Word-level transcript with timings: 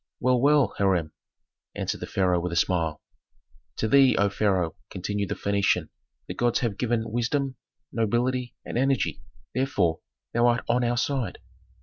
"Well, 0.19 0.41
well, 0.41 0.73
Hiram," 0.79 1.11
answered 1.75 1.99
the 1.99 2.07
pharaoh 2.07 2.39
with 2.39 2.51
a 2.51 2.55
smile. 2.55 3.03
"To 3.75 3.87
thee, 3.87 4.15
O 4.17 4.29
pharaoh," 4.29 4.75
continued 4.89 5.29
the 5.29 5.35
Phœnician, 5.35 5.89
"the 6.27 6.33
gods 6.33 6.61
have 6.61 6.79
given 6.79 7.03
wisdom, 7.11 7.55
nobility, 7.91 8.55
and 8.65 8.79
energy, 8.79 9.21
therefore, 9.53 9.99
thou 10.33 10.47
art 10.47 10.63
on 10.67 10.83
our 10.83 10.97
side. 10.97 11.37